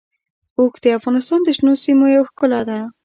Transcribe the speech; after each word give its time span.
اوښ 0.57 0.73
د 0.83 0.85
افغانستان 0.97 1.39
د 1.43 1.49
شنو 1.57 1.73
سیمو 1.83 2.05
یوه 2.15 2.27
ښکلا 2.29 2.61
ده. 2.69 2.77